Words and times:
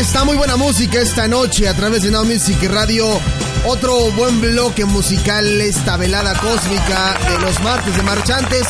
Está 0.00 0.24
muy 0.24 0.36
buena 0.36 0.56
música 0.56 1.00
esta 1.00 1.28
noche 1.28 1.68
a 1.68 1.74
través 1.74 2.02
de 2.02 2.10
Now 2.10 2.24
Music 2.24 2.58
Radio. 2.70 3.06
Otro 3.66 4.10
buen 4.12 4.40
bloque 4.40 4.84
musical 4.84 5.60
esta 5.60 5.96
velada 5.96 6.34
cósmica 6.34 7.18
de 7.28 7.38
los 7.40 7.60
martes 7.60 7.96
de 7.96 8.02
marchantes. 8.02 8.66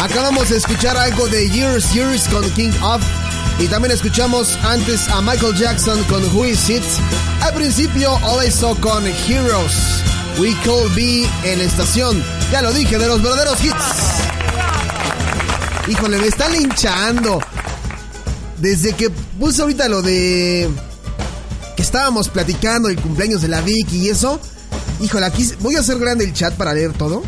Acabamos 0.00 0.48
de 0.48 0.56
escuchar 0.56 0.96
algo 0.96 1.28
de 1.28 1.48
Years 1.50 1.92
Years 1.92 2.28
con 2.28 2.48
King 2.52 2.72
of 2.82 3.02
y 3.58 3.68
también 3.68 3.92
escuchamos 3.92 4.58
antes 4.64 5.08
a 5.08 5.20
Michael 5.20 5.54
Jackson 5.54 6.02
con 6.04 6.24
Who 6.34 6.46
Is 6.46 6.68
It. 6.68 6.82
Al 7.40 7.54
principio, 7.54 8.14
Oleso 8.24 8.74
con 8.80 9.06
Heroes. 9.06 10.02
We 10.38 10.54
Could 10.64 10.94
Be 10.94 11.28
en 11.44 11.58
la 11.58 11.64
estación. 11.64 12.22
Ya 12.50 12.62
lo 12.62 12.72
dije, 12.72 12.98
de 12.98 13.06
los 13.06 13.22
verdaderos 13.22 13.62
hits. 13.62 13.76
Híjole, 15.88 16.18
me 16.18 16.26
están 16.26 16.54
hinchando. 16.54 17.40
Desde 18.62 18.92
que 18.92 19.10
puse 19.10 19.60
ahorita 19.60 19.88
lo 19.88 20.02
de 20.02 20.70
que 21.74 21.82
estábamos 21.82 22.28
platicando 22.28 22.88
el 22.88 22.96
cumpleaños 22.96 23.42
de 23.42 23.48
la 23.48 23.60
Vicky 23.60 23.96
y 23.96 24.08
eso. 24.08 24.38
Híjole, 25.00 25.26
aquí 25.26 25.44
voy 25.58 25.74
a 25.74 25.80
hacer 25.80 25.98
grande 25.98 26.24
el 26.24 26.32
chat 26.32 26.54
para 26.54 26.72
leer 26.72 26.92
todo. 26.92 27.24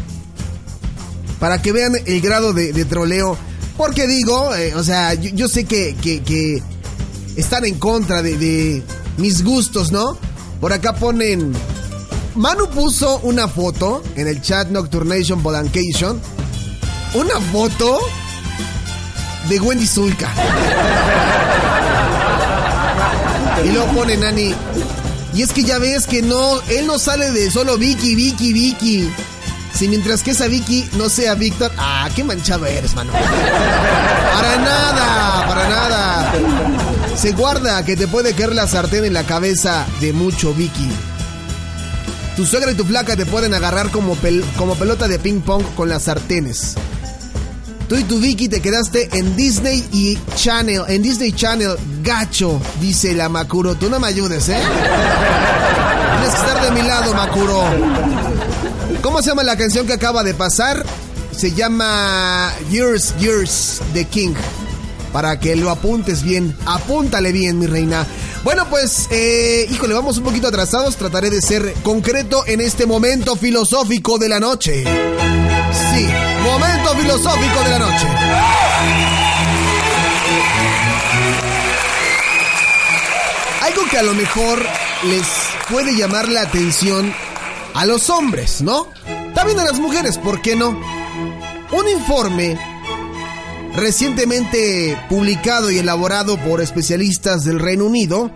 Para 1.41 1.61
que 1.61 1.73
vean 1.73 1.97
el 2.07 2.21
grado 2.21 2.53
de, 2.53 2.85
troleo. 2.85 3.37
Porque 3.77 4.07
digo, 4.07 4.55
eh, 4.55 4.77
o 4.77 4.85
sea, 4.85 5.15
yo, 5.15 5.49
sé 5.49 5.65
que, 5.65 5.97
que, 5.97 6.63
están 7.35 7.65
en 7.65 7.81
contra 7.81 8.23
de, 8.23 8.39
de 8.39 8.85
mis 9.17 9.43
gustos, 9.43 9.91
¿no? 9.91 10.17
Por 10.61 10.73
acá 10.73 10.95
ponen. 10.95 11.53
Manu 12.37 12.71
puso 12.71 13.19
una 13.25 13.49
foto 13.49 14.05
en 14.15 14.29
el 14.29 14.41
chat 14.41 14.69
Nocturnation 14.69 15.43
Bolancation. 15.43 16.21
Una 17.13 17.41
foto 17.51 17.99
de 19.49 19.61
Wendy 19.61 19.87
Zulka. 19.87 20.29
Y 23.65 23.69
luego 23.69 23.87
pone 23.93 24.17
Nani. 24.17 24.55
Y 25.35 25.43
es 25.43 25.53
que 25.53 25.65
ya 25.65 25.79
ves 25.79 26.07
que 26.07 26.23
no, 26.23 26.61
él 26.69 26.87
no 26.87 26.99
sale 26.99 27.31
de 27.33 27.51
solo 27.51 27.77
Vicky, 27.79 28.15
Vicky, 28.15 28.53
Vicky. 28.53 29.11
Si 29.75 29.89
mientras 29.89 30.23
que 30.23 30.31
esa 30.31 30.47
Vicky 30.47 30.89
no 30.97 31.09
sea 31.09 31.35
Víctor. 31.35 31.73
Ah, 31.79 32.09
qué 32.15 32.23
manchado 32.23 32.65
eres, 32.67 32.95
mano. 32.95 33.13
Para 33.13 34.57
nada, 34.59 35.47
para 35.49 35.69
nada. 35.69 36.33
Se 37.17 37.33
guarda 37.33 37.85
que 37.85 37.97
te 37.97 38.07
puede 38.07 38.35
caer 38.35 38.55
la 38.55 38.69
sartén 38.69 39.05
en 39.05 39.13
la 39.15 39.25
cabeza 39.25 39.85
de 40.01 40.13
mucho 40.13 40.55
Vicky. 40.55 40.89
Tu 42.37 42.47
suegra 42.47 42.71
y 42.71 42.75
tu 42.75 42.85
flaca 42.85 43.17
te 43.17 43.27
pueden 43.27 43.55
agarrar 43.55 43.91
como, 43.91 44.17
pel- 44.17 44.45
como 44.57 44.75
pelota 44.77 45.09
de 45.09 45.19
ping 45.19 45.41
pong 45.41 45.65
con 45.75 45.89
las 45.89 46.05
sartenes. 46.05 46.75
Tú 47.89 47.97
y 47.97 48.05
tu 48.05 48.19
Vicky 48.19 48.49
te 48.49 48.61
quedaste 48.61 49.11
en 49.13 49.37
Disney 49.37 49.85
y 49.93 50.19
Channel, 50.37 50.83
en 50.89 51.03
Disney 51.03 51.33
Channel, 51.33 51.77
gacho, 52.03 52.61
dice 52.81 53.15
la 53.15 53.29
Makuro. 53.29 53.75
Tú 53.75 53.91
no 53.91 54.01
me 54.01 54.07
ayudes, 54.07 54.49
¿eh? 54.49 54.57
Tienes 54.57 56.35
que 56.35 56.47
estar 56.47 56.63
de 56.63 56.71
mi 56.71 56.87
lado, 56.89 57.13
Makuro. 57.13 57.63
¿Cómo 59.03 59.21
se 59.21 59.29
llama 59.29 59.43
la 59.43 59.57
canción 59.57 59.87
que 59.87 59.93
acaba 59.93 60.23
de 60.23 60.33
pasar? 60.33 60.85
Se 61.31 61.53
llama 61.53 62.51
Years, 62.71 63.15
Years 63.19 63.83
de 63.93 64.07
King. 64.07 64.35
Para 65.13 65.39
que 65.39 65.55
lo 65.55 65.71
apuntes 65.71 66.23
bien. 66.23 66.57
Apúntale 66.65 67.33
bien, 67.33 67.59
mi 67.59 67.67
reina. 67.67 68.07
Bueno, 68.45 68.67
pues, 68.71 69.09
eh, 69.11 69.67
híjole, 69.71 69.93
vamos 69.95 70.17
un 70.17 70.25
poquito 70.25 70.49
atrasados. 70.49 70.97
Trataré 70.97 71.29
de 71.29 71.43
ser 71.43 71.75
concreto 71.83 72.45
en 72.47 72.63
este 72.63 72.87
momento 72.87 73.37
filosófico 73.37 74.19
de 74.19 74.29
la 74.29 74.41
noche. 74.41 74.85
Sí, 74.85 76.07
momento 76.45 76.95
filosófico 76.97 77.63
de 77.65 77.71
la 77.71 77.79
noche. 77.79 78.07
Algo 83.63 83.83
que 83.91 83.99
a 83.99 84.03
lo 84.03 84.15
mejor 84.15 84.65
les 85.05 85.27
puede 85.71 85.97
llamar 85.97 86.29
la 86.29 86.43
atención 86.43 87.13
a 87.75 87.87
los 87.87 88.11
hombres, 88.11 88.63
¿no? 88.63 88.89
También 89.35 89.59
a 89.59 89.65
las 89.65 89.81
mujeres, 89.81 90.19
¿por 90.19 90.43
qué 90.43 90.55
no? 90.55 90.71
Un 91.73 91.89
informe 91.89 92.59
recientemente 93.75 94.97
publicado 95.09 95.71
y 95.71 95.79
elaborado 95.79 96.37
por 96.39 96.61
especialistas 96.61 97.45
del 97.45 97.59
Reino 97.59 97.87
Unido 97.87 98.31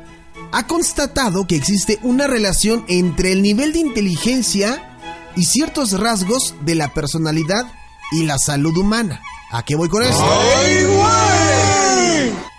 ha 0.50 0.66
constatado 0.66 1.47
que 1.47 1.56
existe 1.56 1.98
una 2.02 2.26
relación 2.26 2.84
entre 2.88 3.32
el 3.32 3.42
nivel 3.42 3.72
de 3.72 3.80
inteligencia 3.80 4.97
y 5.36 5.44
ciertos 5.44 5.98
rasgos 6.00 6.54
de 6.62 6.74
la 6.74 6.92
personalidad 6.94 7.66
y 8.12 8.24
la 8.24 8.38
salud 8.38 8.76
humana. 8.76 9.20
¿A 9.50 9.64
qué 9.64 9.76
voy 9.76 9.88
con 9.88 10.02
eso? 10.02 10.24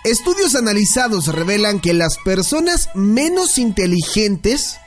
Estudios 0.04 0.54
analizados 0.54 1.26
revelan 1.28 1.78
que 1.78 1.92
las 1.92 2.16
personas 2.24 2.88
menos 2.94 3.58
inteligentes 3.58 4.78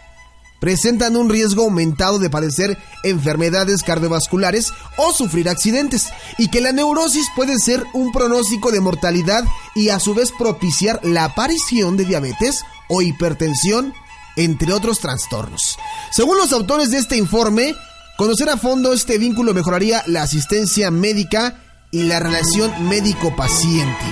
presentan 0.63 1.17
un 1.17 1.29
riesgo 1.29 1.63
aumentado 1.63 2.19
de 2.19 2.29
padecer 2.29 2.77
enfermedades 3.03 3.83
cardiovasculares 3.83 4.71
o 4.95 5.11
sufrir 5.11 5.49
accidentes, 5.49 6.07
y 6.37 6.47
que 6.47 6.61
la 6.61 6.71
neurosis 6.71 7.27
puede 7.35 7.59
ser 7.59 7.83
un 7.91 8.13
pronóstico 8.13 8.71
de 8.71 8.79
mortalidad 8.79 9.43
y 9.75 9.89
a 9.89 9.99
su 9.99 10.13
vez 10.13 10.31
propiciar 10.31 11.01
la 11.03 11.25
aparición 11.25 11.97
de 11.97 12.05
diabetes 12.05 12.63
o 12.87 13.01
hipertensión, 13.01 13.93
entre 14.37 14.71
otros 14.71 14.99
trastornos. 14.99 15.77
Según 16.11 16.37
los 16.37 16.53
autores 16.53 16.91
de 16.91 16.97
este 16.99 17.17
informe, 17.17 17.75
conocer 18.17 18.49
a 18.49 18.57
fondo 18.57 18.93
este 18.93 19.17
vínculo 19.17 19.53
mejoraría 19.53 20.03
la 20.07 20.23
asistencia 20.23 20.91
médica 20.91 21.55
y 21.91 22.03
la 22.03 22.19
relación 22.19 22.89
médico-paciente. 22.89 24.05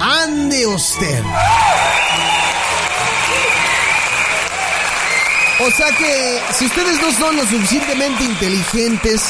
¡Ande 0.00 0.66
usted! 0.66 1.22
O 5.60 5.70
sea 5.70 5.88
que 5.96 6.40
si 6.56 6.66
ustedes 6.66 7.00
no 7.00 7.12
son 7.12 7.36
lo 7.36 7.42
suficientemente 7.42 8.24
inteligentes 8.24 9.22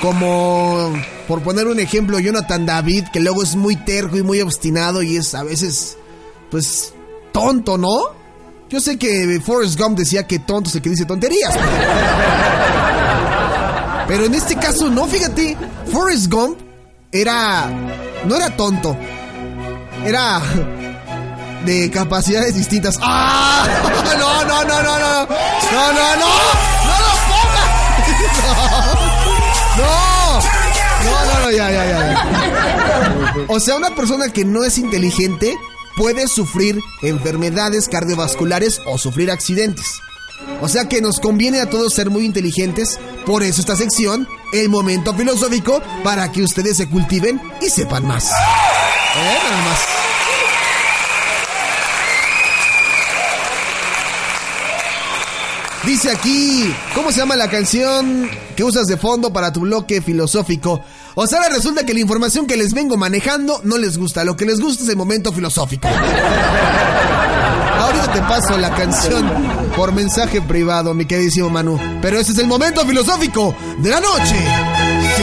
como, 0.00 0.92
por 1.26 1.42
poner 1.42 1.66
un 1.66 1.80
ejemplo, 1.80 2.18
Jonathan 2.20 2.64
David, 2.64 3.06
que 3.12 3.20
luego 3.20 3.42
es 3.42 3.56
muy 3.56 3.76
terco 3.76 4.16
y 4.16 4.22
muy 4.22 4.40
obstinado 4.40 5.02
y 5.02 5.16
es 5.16 5.34
a 5.34 5.42
veces, 5.42 5.98
pues, 6.50 6.94
tonto, 7.32 7.76
¿no? 7.76 8.14
Yo 8.68 8.80
sé 8.80 8.98
que 8.98 9.40
Forrest 9.44 9.78
Gump 9.78 9.98
decía 9.98 10.26
que 10.26 10.38
tonto 10.40 10.68
es 10.68 10.76
el 10.76 10.82
que 10.82 10.90
dice 10.90 11.04
tonterías. 11.04 11.54
Pero 11.54 12.85
en 14.08 14.34
este 14.34 14.56
caso 14.56 14.88
no, 14.90 15.06
fíjate, 15.06 15.56
Forrest 15.92 16.30
Gump 16.30 16.58
era, 17.12 17.68
no 18.26 18.36
era 18.36 18.56
tonto, 18.56 18.96
era 20.04 20.40
de 21.66 21.90
capacidades 21.90 22.54
distintas. 22.54 22.98
¡Ah! 23.02 23.66
No, 24.16 24.44
no, 24.44 24.64
no, 24.64 24.82
no, 24.82 24.98
no. 24.98 25.26
No, 25.26 25.92
no, 25.92 26.16
no. 26.16 26.28
No 26.86 26.94
lo 27.02 27.12
pongas. 27.28 27.68
No. 29.76 30.16
No, 31.04 31.24
no, 31.26 31.40
no, 31.44 31.50
ya, 31.50 31.70
ya. 31.70 31.84
ya. 31.84 33.34
O 33.48 33.60
sea, 33.60 33.76
una 33.76 33.94
persona 33.94 34.32
que 34.32 34.44
no 34.44 34.64
es 34.64 34.78
inteligente 34.78 35.54
puede 35.96 36.28
sufrir 36.28 36.80
enfermedades 37.02 37.88
cardiovasculares 37.88 38.80
o 38.86 38.96
sufrir 38.96 39.30
accidentes. 39.30 40.00
O 40.60 40.68
sea 40.68 40.88
que 40.88 41.00
nos 41.00 41.20
conviene 41.20 41.60
a 41.60 41.68
todos 41.68 41.92
ser 41.92 42.10
muy 42.10 42.24
inteligentes. 42.24 42.98
Por 43.24 43.42
eso 43.42 43.60
esta 43.60 43.76
sección, 43.76 44.28
el 44.52 44.68
momento 44.68 45.14
filosófico, 45.14 45.82
para 46.02 46.30
que 46.32 46.42
ustedes 46.42 46.76
se 46.76 46.88
cultiven 46.88 47.40
y 47.60 47.68
sepan 47.68 48.06
más. 48.06 48.24
¿Eh? 48.26 49.38
Nada 49.50 49.62
más. 49.62 49.78
Dice 55.86 56.10
aquí, 56.10 56.74
¿cómo 56.96 57.12
se 57.12 57.18
llama 57.18 57.36
la 57.36 57.48
canción 57.48 58.28
que 58.56 58.64
usas 58.64 58.86
de 58.86 58.96
fondo 58.96 59.32
para 59.32 59.52
tu 59.52 59.60
bloque 59.60 60.02
filosófico? 60.02 60.80
O 61.14 61.28
sea, 61.28 61.48
resulta 61.48 61.86
que 61.86 61.94
la 61.94 62.00
información 62.00 62.48
que 62.48 62.56
les 62.56 62.74
vengo 62.74 62.96
manejando 62.96 63.60
no 63.62 63.78
les 63.78 63.96
gusta. 63.96 64.24
Lo 64.24 64.36
que 64.36 64.46
les 64.46 64.60
gusta 64.60 64.82
es 64.82 64.88
el 64.88 64.96
momento 64.96 65.32
filosófico. 65.32 65.86
Ahorita 67.78 68.12
te 68.12 68.20
paso 68.22 68.58
la 68.58 68.74
canción 68.74 69.30
por 69.76 69.92
mensaje 69.92 70.40
privado, 70.40 70.94
mi 70.94 71.04
queridísimo 71.04 71.50
Manu. 71.50 71.78
Pero 72.00 72.18
ese 72.18 72.32
es 72.32 72.38
el 72.38 72.46
momento 72.46 72.84
filosófico 72.86 73.54
de 73.78 73.90
la 73.90 74.00
noche. 74.00 74.34
Sí. 75.16 75.22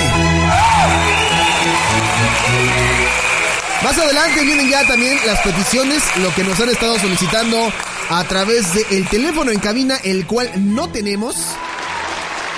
Más 3.83 3.97
adelante 3.97 4.45
vienen 4.45 4.69
ya 4.69 4.87
también 4.87 5.17
las 5.25 5.41
peticiones, 5.41 6.03
lo 6.21 6.33
que 6.33 6.43
nos 6.43 6.59
han 6.59 6.69
estado 6.69 6.97
solicitando 6.99 7.57
a 8.09 8.23
través 8.25 8.73
del 8.73 9.07
teléfono 9.09 9.51
en 9.51 9.59
cabina, 9.59 9.97
el 10.03 10.25
cual 10.25 10.49
no 10.55 10.87
tenemos. 10.89 11.35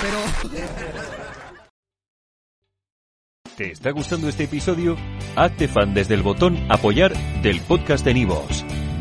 Pero. 0.02 0.18
¿Te 3.56 3.72
está 3.72 3.90
gustando 3.90 4.28
este 4.28 4.44
episodio? 4.44 4.96
Hazte 5.34 5.66
fan 5.66 5.94
desde 5.94 6.12
el 6.12 6.22
botón 6.22 6.58
Apoyar 6.70 7.16
del 7.40 7.60
podcast 7.62 8.04
de 8.04 8.12
Nivos. 8.12 8.64